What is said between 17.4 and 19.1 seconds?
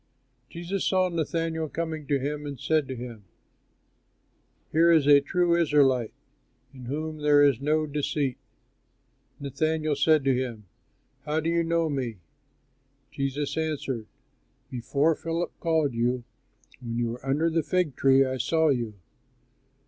the fig tree, I saw you."